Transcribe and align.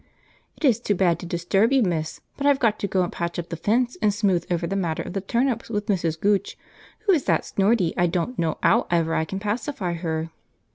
"It 0.57 0.65
is 0.65 0.79
too 0.79 0.95
bad 0.95 1.19
to 1.19 1.27
disturb 1.27 1.71
you, 1.71 1.83
miss, 1.83 2.21
but 2.35 2.47
I've 2.47 2.57
got 2.57 2.79
to 2.79 2.87
go 2.87 3.03
and 3.03 3.11
patch 3.11 3.37
up 3.37 3.49
the 3.49 3.55
fence, 3.55 3.97
and 4.01 4.11
smooth 4.11 4.47
over 4.49 4.65
the 4.65 4.75
matter 4.75 5.03
of 5.03 5.13
the 5.13 5.21
turnips 5.21 5.69
with 5.69 5.85
Mrs. 5.85 6.19
Gooch, 6.19 6.57
who 7.05 7.11
is 7.13 7.25
that 7.25 7.45
snorty 7.45 7.93
I 7.95 8.07
don't 8.07 8.39
know 8.39 8.57
'ow 8.63 8.87
ever 8.89 9.13
I 9.13 9.25
can 9.25 9.37
pacify 9.39 9.93
her. 9.93 10.31